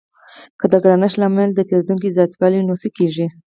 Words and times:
که 0.59 0.65
د 0.71 0.73
ګرانښت 0.83 1.17
لامل 1.21 1.49
د 1.53 1.59
پیرودونکو 1.67 2.13
زیاتوالی 2.15 2.57
وي 2.57 2.65
نو 2.67 2.75
څه 2.81 2.87
کیږي؟ 2.97 3.25